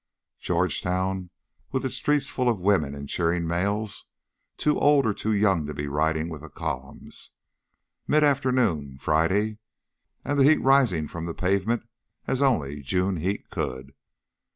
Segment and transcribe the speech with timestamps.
[0.39, 1.29] Georgetown
[1.71, 4.09] with its streets full of women and cheering males,
[4.57, 7.33] too old or too young to be riding with the columns.
[8.07, 9.59] Mid afternoon, Friday,
[10.25, 11.83] and the heat rising from the pavement
[12.25, 13.93] as only June heat could.